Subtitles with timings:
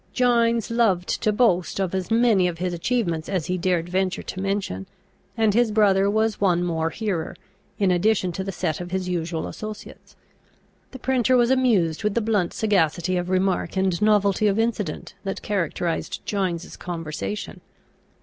[0.13, 4.41] Gines loved to boast of as many of his achievements as he dared venture to
[4.41, 4.87] mention;
[5.37, 7.35] and his brother was one more hearer,
[7.77, 10.15] in addition to the set of his usual associates.
[10.89, 15.43] The printer was amused with the blunt sagacity of remark and novelty of incident that
[15.43, 17.61] characterised Gines's conversation.